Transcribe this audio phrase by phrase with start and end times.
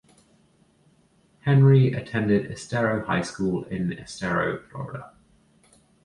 [1.41, 5.11] Henry Attended Estero High School in Estero, Florida.